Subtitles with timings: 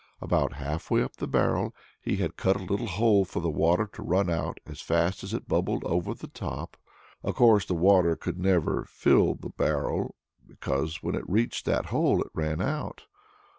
[0.19, 3.85] About half way up the barrel he had cut a little hole for the water
[3.93, 6.69] to run out as fast as it bubbled in at the bottom.
[7.21, 10.15] Of course the water never could fill the barrel,
[10.47, 13.05] because when it reached that hole, it ran out.